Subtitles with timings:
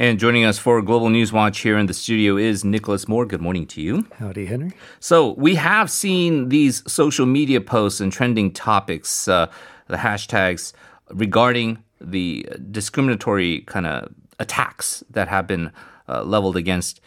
[0.00, 3.26] And joining us for Global News Watch here in the studio is Nicholas Moore.
[3.26, 4.06] Good morning to you.
[4.20, 4.70] Howdy, Henry.
[5.00, 9.50] So, we have seen these social media posts and trending topics, uh,
[9.88, 10.72] the hashtags
[11.10, 15.72] regarding the discriminatory kind of attacks that have been
[16.08, 17.00] uh, leveled against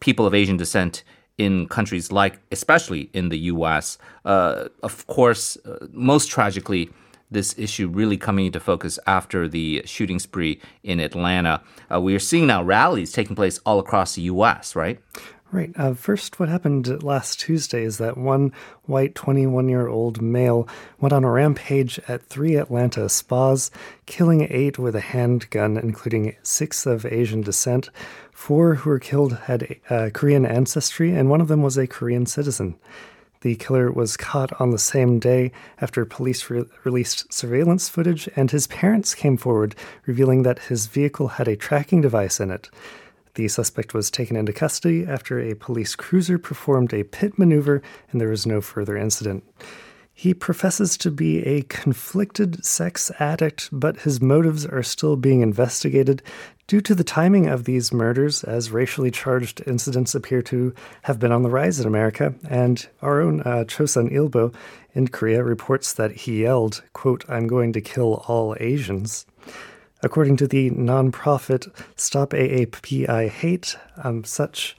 [0.00, 1.04] people of Asian descent
[1.38, 3.98] in countries like, especially in the U.S.
[4.24, 6.90] Uh, of course, uh, most tragically,
[7.32, 11.62] this issue really coming into focus after the shooting spree in Atlanta.
[11.92, 15.00] Uh, we are seeing now rallies taking place all across the U.S., right?
[15.52, 15.70] Right.
[15.76, 18.54] Uh, first, what happened last Tuesday is that one
[18.84, 20.66] white 21 year old male
[20.98, 23.70] went on a rampage at three Atlanta spas,
[24.06, 27.90] killing eight with a handgun, including six of Asian descent.
[28.32, 32.24] Four who were killed had uh, Korean ancestry, and one of them was a Korean
[32.24, 32.76] citizen.
[33.42, 38.50] The killer was caught on the same day after police re- released surveillance footage, and
[38.50, 39.74] his parents came forward,
[40.06, 42.70] revealing that his vehicle had a tracking device in it.
[43.34, 48.20] The suspect was taken into custody after a police cruiser performed a pit maneuver, and
[48.20, 49.42] there was no further incident.
[50.14, 56.22] He professes to be a conflicted sex addict, but his motives are still being investigated
[56.66, 61.32] due to the timing of these murders, as racially charged incidents appear to have been
[61.32, 62.34] on the rise in America.
[62.48, 64.54] And our own uh, Chosun Ilbo
[64.94, 69.26] in Korea reports that he yelled, quote, I'm going to kill all Asians.
[70.02, 74.76] According to the nonprofit Stop AAPI Hate, um, such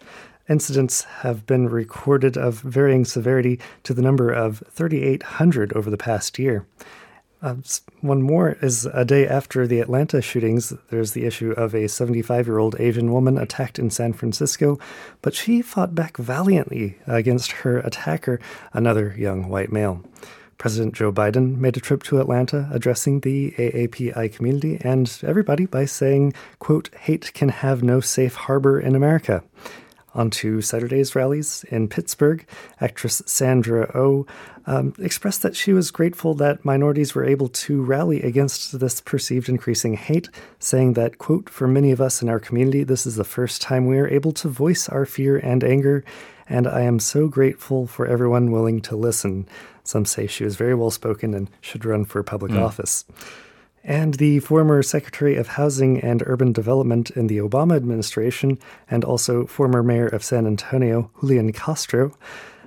[0.49, 6.37] Incidents have been recorded of varying severity to the number of 3,800 over the past
[6.37, 6.65] year.
[7.41, 7.55] Uh,
[8.01, 12.47] one more is a day after the Atlanta shootings, there's the issue of a 75
[12.47, 14.79] year old Asian woman attacked in San Francisco,
[15.21, 18.39] but she fought back valiantly against her attacker,
[18.71, 20.01] another young white male.
[20.57, 25.83] President Joe Biden made a trip to Atlanta addressing the AAPI community and everybody by
[25.83, 29.43] saying, quote, hate can have no safe harbor in America.
[30.15, 32.45] On two Saturday's rallies in Pittsburgh,
[32.79, 34.27] actress Sandra O oh
[34.65, 39.49] um, expressed that she was grateful that minorities were able to rally against this perceived
[39.49, 40.29] increasing hate,
[40.59, 43.87] saying that, quote, for many of us in our community, this is the first time
[43.87, 46.03] we are able to voice our fear and anger,
[46.47, 49.47] and I am so grateful for everyone willing to listen.
[49.83, 52.61] Some say she was very well spoken and should run for public mm.
[52.61, 53.05] office
[53.83, 58.57] and the former Secretary of Housing and Urban Development in the Obama administration,
[58.89, 62.15] and also former mayor of San Antonio, Julian Castro,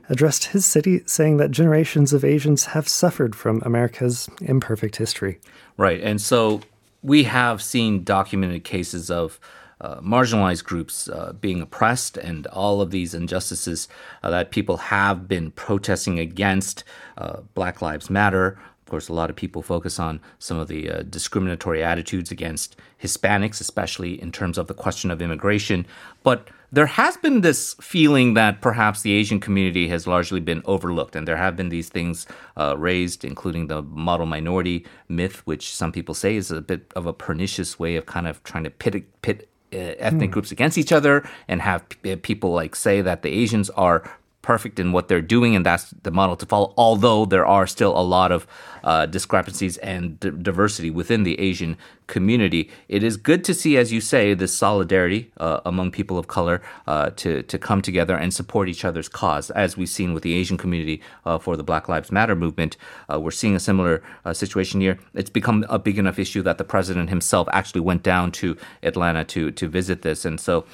[0.09, 5.41] addressed his city, saying that generations of Asians have suffered from America's imperfect history.
[5.77, 6.01] Right.
[6.01, 6.61] And so
[7.03, 9.41] we have seen documented cases of
[9.81, 13.89] uh, marginalized groups uh, being oppressed and all of these injustices
[14.23, 16.83] uh, that people have been protesting against.
[17.19, 20.89] Uh, Black Lives Matter, of course, a lot of people focus on some of the
[20.89, 25.89] uh, discriminatory attitudes against Hispanics, especially in terms of the question of immigration.
[26.23, 31.17] But there has been this feeling that perhaps the Asian community has largely been overlooked,
[31.17, 35.91] and there have been these things uh, raised, including the model minority myth, which some
[35.91, 39.05] people say is a bit of a pernicious way of kind of trying to pit,
[39.23, 40.35] pit uh, ethnic hmm.
[40.35, 44.09] groups against each other and have p- people like say that the Asians are
[44.47, 46.73] perfect in what they're doing, and that's the model to follow.
[46.77, 48.47] Although there are still a lot of
[48.85, 51.77] uh, discrepancies and d- diversity within the Asian
[52.07, 56.29] community, it is good to see, as you say, this solidarity uh, among people of
[56.29, 60.23] color uh, to to come together and support each other's cause, as we've seen with
[60.23, 62.77] the Asian community uh, for the Black Lives Matter movement.
[63.13, 64.97] Uh, we're seeing a similar uh, situation here.
[65.15, 69.25] It's become a big enough issue that the president himself actually went down to Atlanta
[69.25, 70.65] to to visit this, and so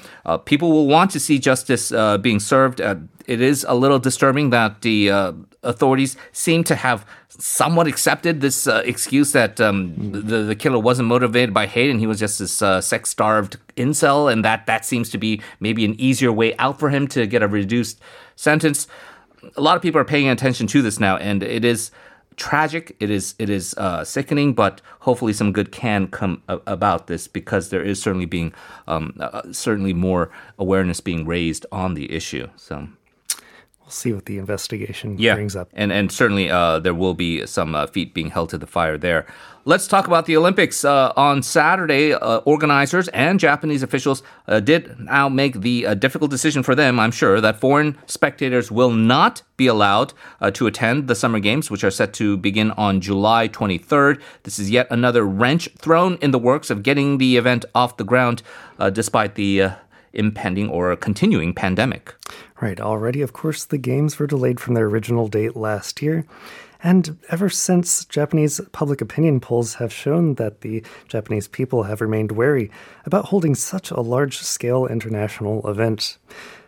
[0.45, 1.91] people will want to see justice
[2.21, 2.79] being served.
[3.27, 5.09] It is a little disturbing that the
[5.63, 11.07] authorities seem to have somewhat accepted this uh, excuse that um, the, the killer wasn't
[11.07, 14.85] motivated by hate and he was just this uh, sex starved incel, and that that
[14.85, 17.99] seems to be maybe an easier way out for him to get a reduced
[18.35, 18.87] sentence.
[19.55, 21.91] A lot of people are paying attention to this now, and it is
[22.35, 22.95] tragic.
[22.99, 27.27] It is it is uh, sickening, but hopefully some good can come a- about this
[27.27, 28.53] because there is certainly being
[28.87, 32.47] um, uh, certainly more awareness being raised on the issue.
[32.55, 32.87] So
[33.87, 35.35] see what the investigation yeah.
[35.35, 35.69] brings up.
[35.73, 38.97] And and certainly uh, there will be some uh, feet being held to the fire
[38.97, 39.25] there.
[39.65, 40.83] Let's talk about the Olympics.
[40.83, 46.31] Uh, on Saturday, uh, organizers and Japanese officials uh, did now make the uh, difficult
[46.31, 50.11] decision for them, I'm sure, that foreign spectators will not be allowed
[50.53, 54.19] to attend the Summer Games, which are set to begin on July 23rd.
[54.43, 58.03] This is yet another wrench thrown in the works of getting the event off the
[58.03, 58.43] ground,
[58.91, 59.71] despite the
[60.13, 62.15] impending or continuing pandemic.
[62.61, 66.25] Right, already, of course, the games were delayed from their original date last year.
[66.83, 72.33] And ever since, Japanese public opinion polls have shown that the Japanese people have remained
[72.33, 72.69] wary
[73.05, 76.17] about holding such a large scale international event.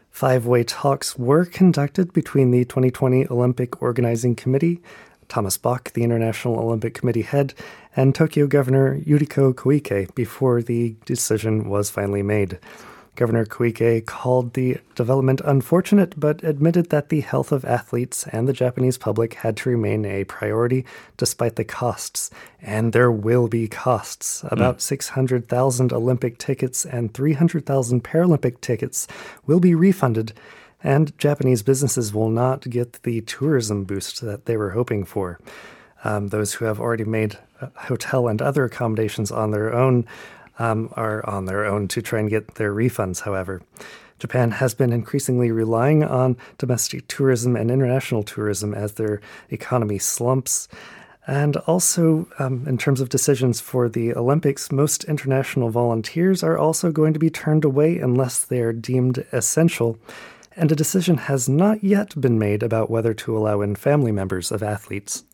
[0.09, 4.81] Five way talks were conducted between the 2020 Olympic Organizing Committee,
[5.27, 7.53] Thomas Bach, the International Olympic Committee head,
[7.97, 12.59] and Tokyo Governor Yuriko Koike before the decision was finally made.
[13.15, 18.53] Governor Koike called the development unfortunate, but admitted that the health of athletes and the
[18.53, 20.85] Japanese public had to remain a priority
[21.17, 22.29] despite the costs.
[22.61, 24.43] And there will be costs.
[24.51, 24.81] About mm.
[24.81, 29.07] 600,000 Olympic tickets and 300,000 Paralympic tickets
[29.45, 30.33] will be refunded,
[30.83, 35.39] and Japanese businesses will not get the tourism boost that they were hoping for.
[36.03, 40.05] Um, those who have already made uh, hotel and other accommodations on their own
[40.59, 43.61] um, are on their own to try and get their refunds, however.
[44.19, 50.67] Japan has been increasingly relying on domestic tourism and international tourism as their economy slumps.
[51.27, 56.91] And also, um, in terms of decisions for the Olympics, most international volunteers are also
[56.91, 59.97] going to be turned away unless they are deemed essential.
[60.55, 64.51] And a decision has not yet been made about whether to allow in family members
[64.51, 65.25] of athletes.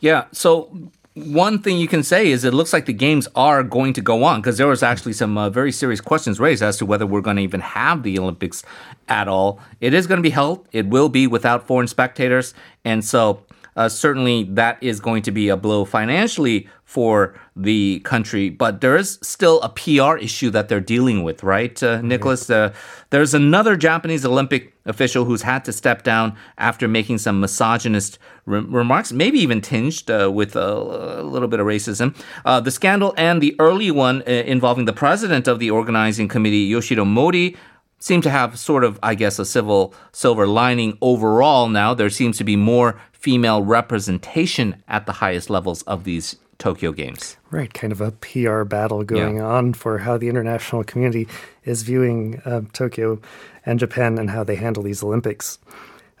[0.00, 3.92] Yeah, so one thing you can say is it looks like the games are going
[3.92, 6.86] to go on because there was actually some uh, very serious questions raised as to
[6.86, 8.64] whether we're going to even have the Olympics
[9.08, 9.60] at all.
[9.80, 10.66] It is going to be held.
[10.72, 12.54] It will be without foreign spectators,
[12.84, 13.42] and so
[13.76, 18.50] uh, certainly that is going to be a blow financially for the country.
[18.50, 22.50] But there is still a PR issue that they're dealing with, right, uh, Nicholas?
[22.50, 22.74] Uh,
[23.08, 28.60] there's another Japanese Olympic official who's had to step down after making some misogynist re-
[28.60, 32.14] remarks, maybe even tinged uh, with a, a, little bit of racism.
[32.44, 36.68] Uh, the scandal and the early one uh, involving the president of the organizing committee,
[36.70, 37.56] Yoshiro Mori,
[38.02, 41.94] seem to have sort of, I guess, a civil silver lining overall now.
[41.94, 47.36] There seems to be more female representation at the highest levels of these Tokyo Games.
[47.52, 49.46] Right, kind of a PR battle going yeah.
[49.46, 51.28] on for how the international community
[51.64, 53.20] is viewing uh, Tokyo
[53.64, 55.60] and Japan and how they handle these Olympics.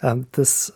[0.02, 0.70] Um, this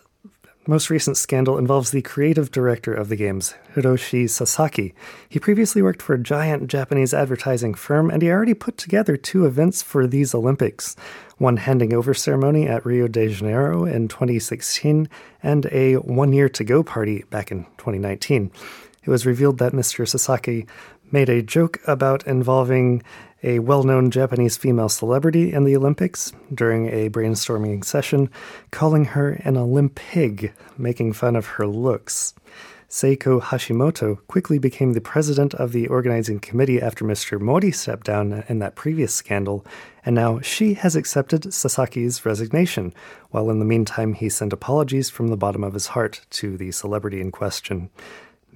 [0.66, 4.94] most recent scandal involves the creative director of the games, Hiroshi Sasaki.
[5.28, 9.46] He previously worked for a giant Japanese advertising firm, and he already put together two
[9.46, 10.96] events for these Olympics
[11.38, 15.08] one handing over ceremony at Rio de Janeiro in 2016,
[15.42, 18.50] and a one year to go party back in 2019.
[19.04, 20.08] It was revealed that Mr.
[20.08, 20.66] Sasaki
[21.10, 23.02] made a joke about involving
[23.42, 28.30] a well known Japanese female celebrity in the Olympics during a brainstorming session,
[28.70, 32.34] calling her an Olympig, making fun of her looks.
[32.88, 37.40] Seiko Hashimoto quickly became the president of the organizing committee after Mr.
[37.40, 39.66] Mori stepped down in that previous scandal,
[40.04, 42.94] and now she has accepted Sasaki's resignation,
[43.30, 46.70] while in the meantime he sent apologies from the bottom of his heart to the
[46.70, 47.90] celebrity in question.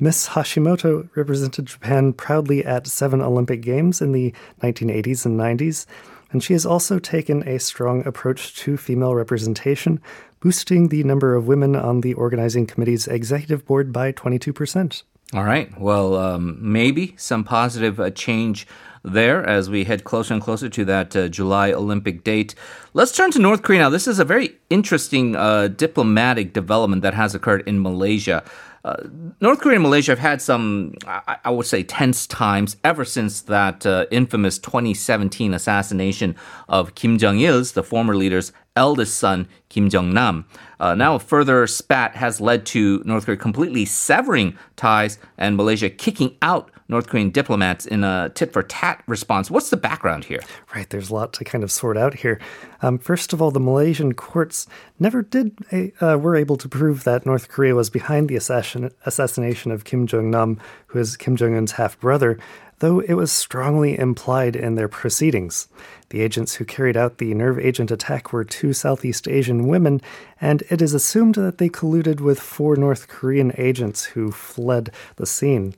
[0.03, 4.33] Miss Hashimoto represented Japan proudly at seven Olympic Games in the
[4.63, 5.85] 1980s and 90s,
[6.33, 10.01] and she has also taken a strong approach to female representation,
[10.41, 15.03] boosting the number of women on the organizing committee's executive board by 22%.
[15.35, 15.79] All right.
[15.79, 18.67] Well, um, maybe some positive uh, change
[19.03, 22.55] there as we head closer and closer to that uh, July Olympic date.
[22.93, 23.91] Let's turn to North Korea now.
[23.91, 28.43] This is a very interesting uh, diplomatic development that has occurred in Malaysia.
[28.83, 28.97] Uh,
[29.41, 33.43] North Korea and Malaysia have had some, I, I, would say, tense times ever since
[33.43, 36.35] that uh, infamous 2017 assassination
[36.67, 40.47] of Kim Jong il's, the former leader's eldest son, Kim Jong Nam.
[40.79, 45.91] Uh, now, a further spat has led to North Korea completely severing ties and Malaysia
[45.91, 49.51] kicking out North Korean diplomats in a tit for tat response.
[49.51, 50.41] What's the background here?
[50.75, 52.41] Right, there's a lot to kind of sort out here.
[52.83, 54.67] Um, first of all, the Malaysian courts
[54.99, 55.57] never did
[56.01, 60.07] uh, were able to prove that North Korea was behind the assassin- assassination of Kim
[60.07, 62.39] Jong Nam, who is Kim Jong Un's half brother,
[62.81, 65.69] though it was strongly implied in their proceedings.
[66.09, 70.01] The agents who carried out the nerve agent attack were two Southeast Asian women,
[70.41, 75.27] and it is assumed that they colluded with four North Korean agents who fled the
[75.27, 75.75] scene.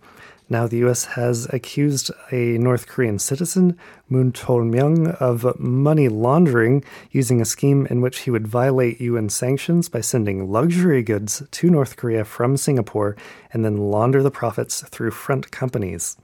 [0.52, 3.78] Now, the US has accused a North Korean citizen,
[4.11, 9.88] Moon Chol-myung, of money laundering using a scheme in which he would violate UN sanctions
[9.88, 13.16] by sending luxury goods to North Korea from Singapore
[13.50, 16.18] and then launder the profits through front companies.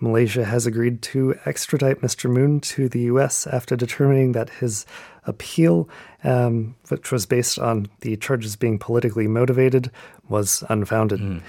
[0.00, 2.30] Malaysia has agreed to extradite Mr.
[2.30, 4.86] Moon to the US after determining that his
[5.26, 5.86] appeal,
[6.24, 9.90] um, which was based on the charges being politically motivated,
[10.28, 11.20] was unfounded.
[11.20, 11.42] Mm.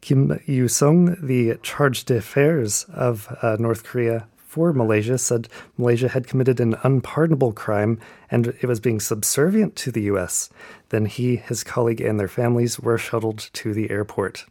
[0.00, 6.26] Kim Yu Sung, the charge d'affaires of uh, North Korea, for Malaysia said Malaysia had
[6.26, 10.50] committed an unpardonable crime and it was being subservient to the US.
[10.90, 14.44] Then he, his colleague, and their families were shuttled to the airport.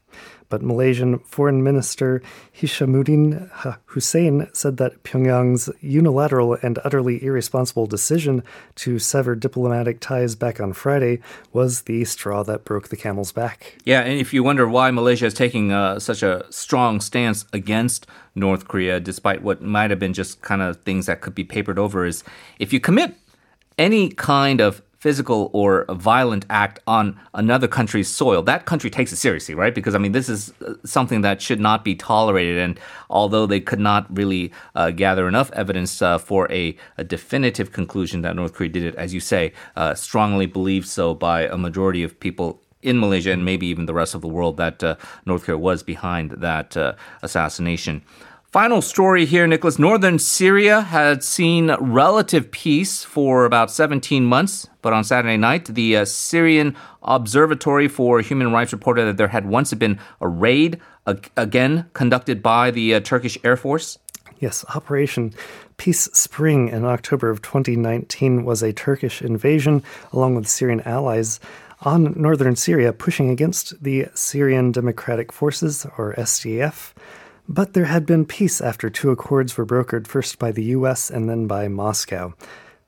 [0.50, 2.24] But Malaysian Foreign Minister
[2.60, 8.44] Hishammuddin Hussein said that Pyongyang's unilateral and utterly irresponsible decision
[8.76, 11.20] to sever diplomatic ties back on Friday
[11.54, 13.78] was the straw that broke the camel's back.
[13.86, 18.08] Yeah, and if you wonder why Malaysia is taking uh, such a strong stance against
[18.34, 21.78] North Korea, despite what might have been just kind of things that could be papered
[21.78, 22.24] over, is
[22.58, 23.16] if you commit
[23.80, 29.16] any kind of physical or violent act on another country's soil, that country takes it
[29.16, 29.74] seriously, right?
[29.74, 32.58] Because, I mean, this is uh, something that should not be tolerated.
[32.58, 32.78] And
[33.10, 38.22] although they could not really uh, gather enough evidence uh, for a, a, definitive conclusion
[38.24, 42.04] that North Korea did it, as you say, uh, strongly believed so by a majority
[42.04, 44.96] of people in Malaysia and maybe even the rest of the world that uh,
[45.26, 48.02] North Korea was behind that uh, assassination.
[48.52, 49.78] Final story here, Nicholas.
[49.78, 55.98] Northern Syria had seen relative peace for about 17 months, but on Saturday night, the
[55.98, 60.80] uh, Syrian Observatory for Human Rights reported that there had once been a raid,
[61.38, 64.00] again conducted by the uh, Turkish Air Force.
[64.40, 65.32] Yes, Operation
[65.78, 71.40] Peace Spring in October of 2019 was a Turkish invasion along with Syrian allies
[71.82, 76.94] on northern Syria, pushing against the Syrian Democratic Forces, or SDF.
[77.52, 81.28] But there had been peace after two accords were brokered first by the US and
[81.28, 82.36] then by Moscow.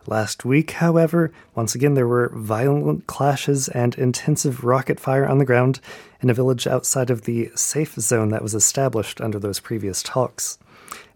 [0.06, 5.46] Last week, however, once again there were violent clashes and intensive rocket fire on the
[5.46, 5.80] ground
[6.22, 10.60] in a village outside of the safe zone that was established under those previous talks.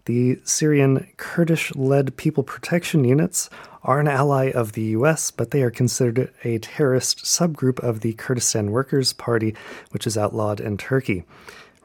[0.06, 3.48] The Syrian Kurdish led People Protection Units
[3.84, 8.14] are an ally of the US, but they are considered a terrorist subgroup of the
[8.14, 9.54] Kurdistan Workers' Party,
[9.92, 11.24] which is outlawed in Turkey.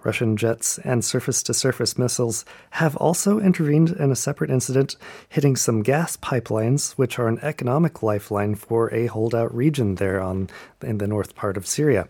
[0.04, 4.96] Russian jets and surface to surface missiles have also intervened in a separate incident,
[5.30, 10.50] hitting some gas pipelines, which are an economic lifeline for a holdout region there on
[10.82, 12.08] in the north part of Syria.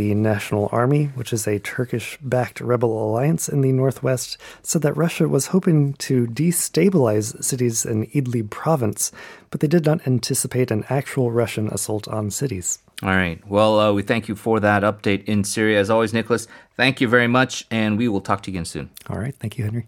[0.00, 4.96] The National Army, which is a Turkish backed rebel alliance in the northwest, said that
[4.96, 9.12] Russia was hoping to destabilize cities in Idlib province,
[9.50, 12.78] but they did not anticipate an actual Russian assault on cities.
[13.02, 13.46] All right.
[13.46, 15.78] Well, uh, we thank you for that update in Syria.
[15.78, 18.88] As always, Nicholas, thank you very much, and we will talk to you again soon.
[19.10, 19.34] All right.
[19.38, 19.84] Thank you, Henry.